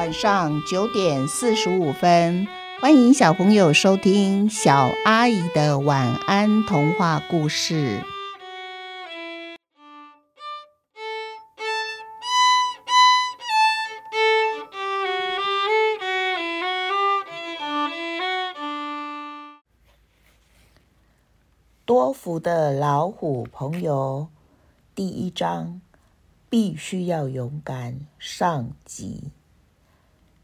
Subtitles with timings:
[0.00, 2.48] 晚上九点四十五分，
[2.80, 8.02] 欢迎小朋友收听小阿姨的晚安童话故事。
[21.84, 24.28] 多福的老虎朋友，
[24.94, 25.82] 第一章。
[26.48, 29.30] 必须要勇敢上集。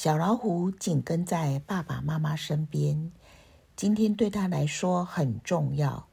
[0.00, 3.10] 小老虎紧跟在爸爸妈妈身边，
[3.74, 6.06] 今天对他来说很重要。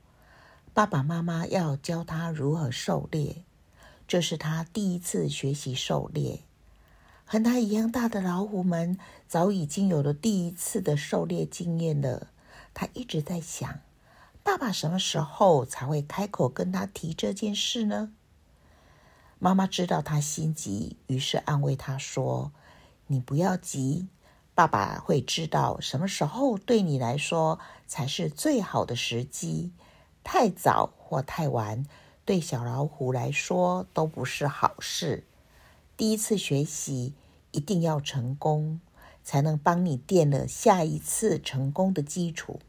[0.74, 3.44] 爸爸妈妈要教他如何狩猎，
[4.08, 6.40] 这是他第一次学习狩猎。
[7.26, 12.30] 和他一样大的老虎们早已经有了第一次的狩猎经验了。
[12.74, 13.82] 他一直在想，
[14.42, 18.12] 爸爸什么时候才会开口跟他提这件事呢？
[19.38, 22.52] 妈妈知道他心急，于是安慰他说
[23.08, 24.08] ：“你不要急，
[24.54, 29.72] 爸爸会知道什么时候对你来说才是最好的时机。
[30.24, 31.86] 太早或太晚，
[32.26, 35.24] 对小老虎来说都不是好事。
[35.96, 37.14] 第一次学习
[37.52, 38.82] 一定要成功，
[39.24, 42.60] 才能帮你垫了下一次成功的基础。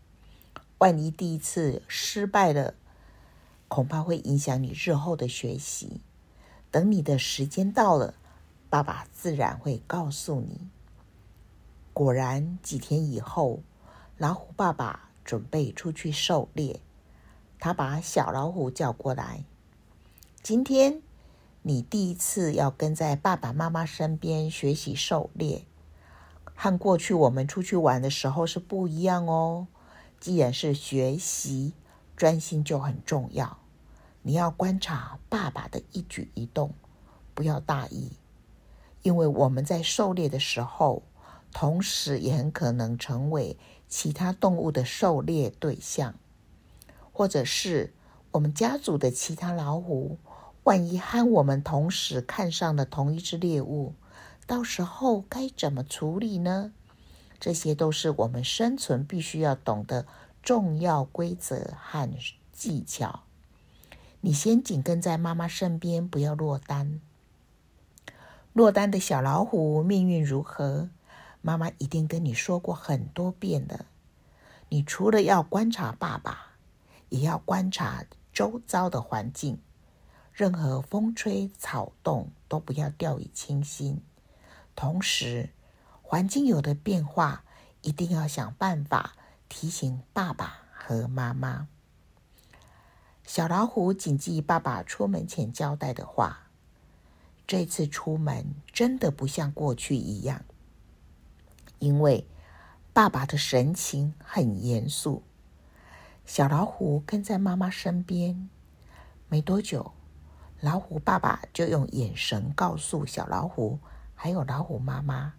[0.78, 2.74] 万一第一次失败了，
[3.68, 6.02] 恐怕会影响你日后的学习。”
[6.70, 8.12] 等你的时间到了，
[8.69, 10.69] 爸爸自然会告诉你。
[11.92, 13.61] 果然，几天以后，
[14.19, 16.81] 老虎爸爸准备出去狩猎。
[17.59, 19.44] 他把小老虎叫过来
[20.42, 21.00] ：“今天
[21.62, 25.64] 你第一次要跟在爸爸妈妈身边学习狩猎，
[26.55, 29.67] 和过去我们出去玩的时候是不一样哦。
[30.20, 31.72] 既然是学习，
[32.17, 33.59] 专心就很重要。”
[34.22, 36.75] 你要观察爸爸的一举一动，
[37.32, 38.10] 不要大意，
[39.06, 41.05] 因为我们在狩猎的时候，
[41.53, 43.56] 同时也很可能成为
[43.87, 46.17] 其他动物的狩猎对象，
[47.12, 47.94] 或者是
[48.33, 50.19] 我们家族的其他老虎，
[50.65, 53.94] 万一和我们同时看上了同一只猎物，
[54.44, 56.73] 到时候该怎么处理呢？
[57.38, 60.05] 这些都是我们生存必须要懂的
[60.43, 62.11] 重要规则和
[62.53, 63.21] 技巧。
[64.21, 67.00] 你先紧跟在妈妈身边，不要落单。
[68.56, 70.89] 落单的小老虎命运如何？
[71.43, 73.84] 妈妈一定跟你说过很多遍了。
[74.71, 76.53] 你除了要观察爸爸，
[77.11, 79.61] 也要观察周遭的环境，
[80.33, 84.00] 任何风吹草动都不要掉以轻心。
[84.75, 85.50] 同时，
[86.00, 87.44] 环境有的变化，
[87.83, 89.17] 一定要想办法
[89.50, 91.69] 提醒爸爸和妈妈。
[93.27, 96.44] 小老虎谨记爸爸出门前交代的话。
[97.46, 100.44] 这次出门真的不像过去一样，
[101.78, 102.26] 因为
[102.92, 105.22] 爸爸的神情很严肃。
[106.24, 108.48] 小老虎跟在妈妈身边，
[109.28, 109.92] 没多久，
[110.60, 113.78] 老虎爸爸就用眼神告诉小老虎，
[114.14, 115.34] 还有老虎妈妈，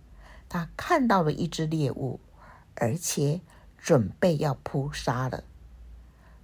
[0.47, 2.19] 他看到了一只猎物，
[2.75, 3.41] 而且
[3.77, 5.43] 准备要扑杀了。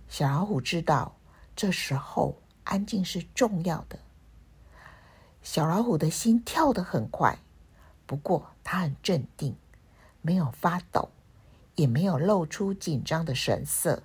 [0.10, 1.16] 小老虎知道。
[1.56, 4.00] 这时候，安静是重要的。
[5.44, 7.38] 小老虎的心跳得很快，
[8.06, 9.56] 不过它很镇定，
[10.22, 11.10] 没有发抖，
[11.76, 14.04] 也没有露出紧张的神色。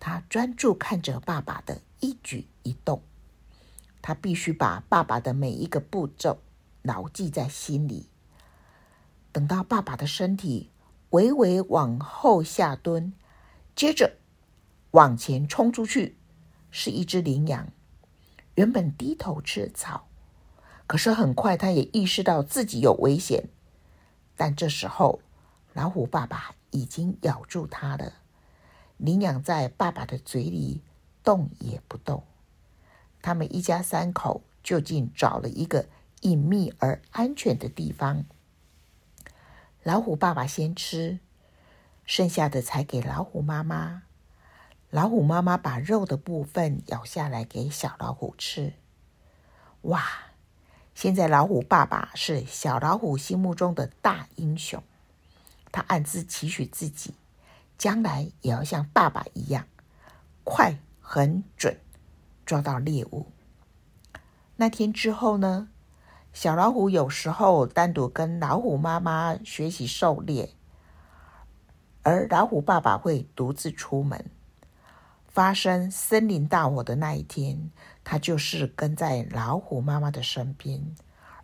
[0.00, 3.02] 它专注看着爸爸的一举一动，
[4.02, 6.38] 它必须把爸爸的每一个步骤
[6.82, 8.08] 牢记在心里。
[9.30, 10.70] 等到爸爸的身体
[11.10, 13.12] 微微往后下蹲，
[13.76, 14.16] 接着
[14.90, 16.18] 往前冲出去。
[16.74, 17.68] 是一只羚羊，
[18.54, 20.08] 原本低头吃草，
[20.92, 23.48] 可是很快他也意识到自己有危险。
[24.36, 25.22] 但这时候，
[25.72, 28.12] 老虎爸爸已经咬住它了。
[28.98, 30.82] 羚羊在爸爸的嘴里
[31.24, 32.24] 动也不动。
[33.22, 35.88] 他们一家三口就近找了一个
[36.20, 38.26] 隐秘而安全的地方。
[39.82, 41.20] 老虎爸爸先吃，
[42.04, 44.02] 剩下的才给老虎妈妈。
[44.90, 48.74] 老虎妈妈把肉的部分咬下来给小老虎吃。
[49.80, 50.04] 哇！
[50.94, 54.82] 现在老虎爸爸是小老虎心目中的大英雄，
[55.72, 57.14] 他暗自期许自己，
[57.78, 59.66] 将来也要像爸爸一样，
[60.44, 61.78] 快、很准，
[62.44, 63.26] 抓到猎物。
[64.56, 65.68] 那天之后呢，
[66.32, 70.50] 小老虎有时候单独跟老虎妈妈学习狩猎，
[72.02, 74.30] 而老虎爸爸会独自出门。
[75.32, 77.70] 发生森林大火的那一天，
[78.04, 80.94] 他就是跟在老虎妈妈的身边，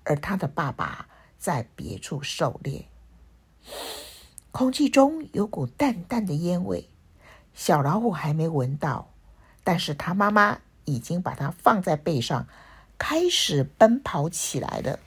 [0.04, 1.08] 而他的爸爸
[1.38, 2.86] 在别处狩猎。
[4.50, 6.90] 空气中有股淡淡的烟味，
[7.54, 9.08] 小老虎还没闻到，
[9.64, 12.46] 但是它妈妈已经把它放在背上，
[12.98, 14.98] 开始奔跑起来了。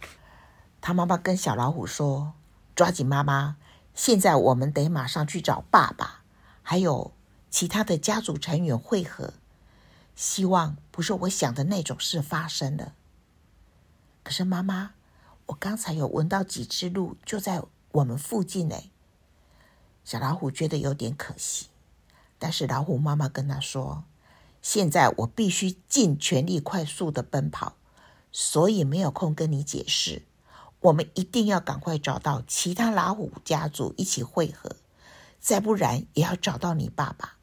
[0.80, 2.34] 它妈妈跟小老虎说
[2.76, 3.58] ：“抓紧妈妈，
[3.94, 6.22] 现在我们得马上去找爸爸，
[6.64, 7.14] 还有
[7.52, 9.36] 其他的家族成员会合。
[10.16, 12.96] 希望不是我想的那种事发生了。”
[14.24, 14.94] 可是妈妈，
[15.48, 18.76] 我刚才有闻到几只鹿就在我们附近呢。
[20.04, 21.68] 小老虎觉得有点可惜，
[22.40, 24.04] 但是老虎妈妈跟他说
[24.62, 27.76] ：“现在我必须尽全力快速的奔跑，
[28.32, 30.24] 所以没有空跟你解释。
[30.82, 34.76] 我们一定要赶快找到其他老虎家族一起会合，
[35.40, 37.38] 再不然也要找到你爸爸。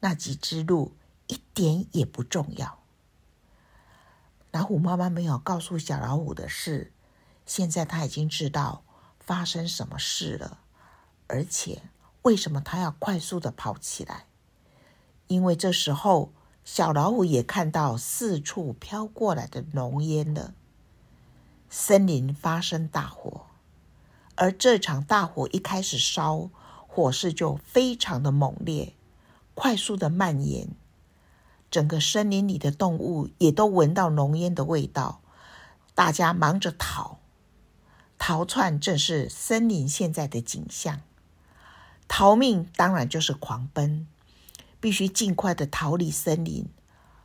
[0.00, 0.92] 那几只鹿
[1.26, 2.78] 一点也不重要。”
[4.50, 6.92] 老虎妈妈没有告诉小老虎的是，
[7.44, 8.82] 现在他已经知道
[9.20, 10.60] 发生什么事了。
[11.26, 11.82] 而且，
[12.22, 14.24] 为什么他要快速的跑起来？
[15.26, 16.32] 因为这时候，
[16.64, 20.54] 小老虎也看到四处飘过来的浓烟了。
[21.68, 23.42] 森林发生大火，
[24.36, 26.48] 而这场大火一开始烧，
[26.86, 28.94] 火势就非常的猛烈，
[29.58, 30.68] 快速的蔓延。
[31.68, 35.20] 整个森林里的动物也都闻到浓烟的味道，
[35.96, 37.18] 大家忙着逃，
[38.18, 41.00] 逃窜正是森林现在的景象。
[42.06, 44.06] 逃命当然就是狂奔，
[44.78, 46.68] 必须尽快的逃离森林，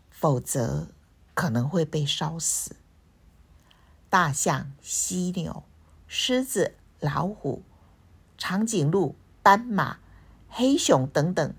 [0.09, 0.87] 否则
[1.35, 2.77] 可能会被烧死。
[4.09, 5.63] 大象、犀牛、
[6.07, 7.61] 狮子、老虎、
[8.39, 9.99] 长颈鹿、斑马、
[10.49, 11.53] 黑熊等等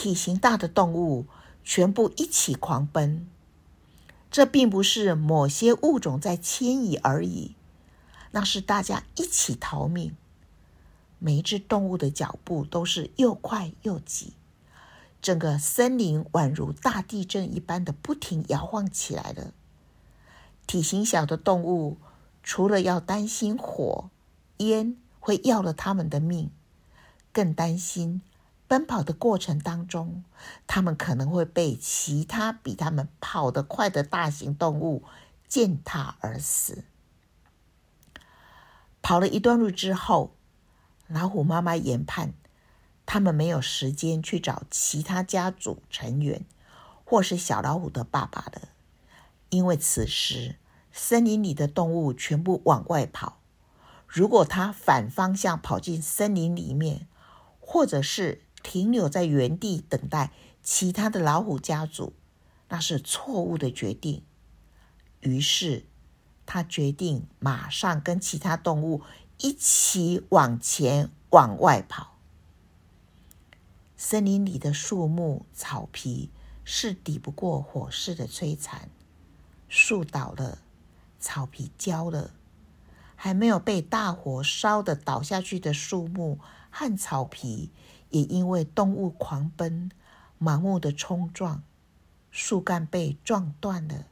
[0.00, 1.26] 体型大的动物
[1.64, 3.28] 全部一起狂奔。
[4.30, 7.56] 这并不是某些物种在迁移而已，
[8.30, 10.14] 那是大家一起逃命。
[11.18, 14.34] 每一只动物的脚步都是又快又急，
[15.20, 19.52] 整个森林宛如大地震一般的不停摇晃起来了。
[20.68, 21.96] 体型小的动物
[22.44, 24.10] 除了要担心火、
[24.58, 26.52] 烟会要了他们的命，
[27.32, 28.22] 更担心
[28.68, 30.22] 奔跑的过程当中，
[30.66, 35.02] 他们可能会被其他比他们跑得快的大型动物
[35.48, 36.84] 践踏而死。
[39.00, 40.36] 跑了一段路之后，
[41.06, 42.34] 老虎妈妈研判，
[43.06, 46.44] 他们没有时间去找其他家族成员，
[47.04, 48.68] 或是小老虎的爸爸了，
[49.48, 50.56] 因为此时
[50.92, 53.38] 森林里的动物全部往外跑。
[54.06, 57.06] 如果他反方向跑进森林里面，
[57.60, 60.32] 或者是停留在原地等待
[60.62, 62.12] 其他的老虎家族，
[62.68, 64.22] 那是错误的决定。
[65.20, 65.86] 于是
[66.46, 69.02] 他决定马上跟其他动物。
[69.40, 72.16] 一起往前往外跑。
[73.96, 76.30] 森林里的树木、草皮
[76.64, 78.90] 是抵不过火势的摧残，
[79.68, 80.58] 树倒了，
[81.20, 82.32] 草皮焦了，
[83.14, 87.70] 还没有被大火烧得倒下去的树木和草皮，
[88.10, 89.90] 也因为动物狂奔、
[90.40, 91.62] 盲目的冲撞，
[92.30, 94.06] 树干被撞断了，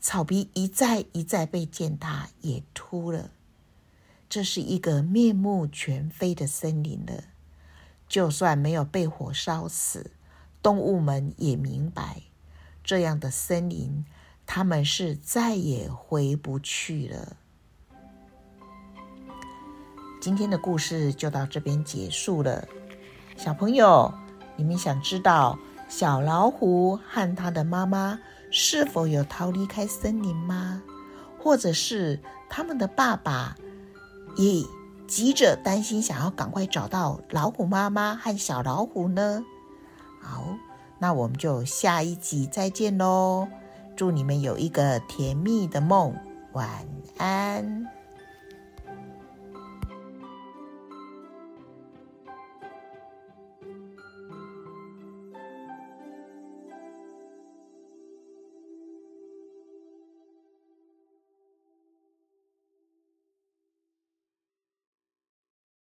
[0.00, 3.30] 草皮一再一再被践踏，也秃了。
[4.28, 7.24] 这是一个面目全非的森林了。
[8.06, 10.10] 就算没有被火烧死，
[10.62, 12.22] 动物们也明白，
[12.82, 14.04] 这样的森林，
[14.46, 17.36] 他们是再也回不去了。
[20.20, 22.66] 今天的故事就到这边结束了。
[23.36, 24.12] 小朋友，
[24.56, 28.18] 你们想知道小老虎和它的妈妈
[28.50, 30.82] 是否有逃离开森林吗？
[31.38, 33.56] 或者是他们的爸爸？
[34.36, 34.64] 也
[35.06, 39.44] 急着担心，想要赶快找到老虎妈妈和小老虎呢。
[40.20, 40.56] 好，
[40.98, 43.46] 那我们就下一集再见喽！
[43.94, 46.16] 祝你们有一个甜蜜的梦，
[46.52, 46.68] 晚
[47.18, 47.93] 安。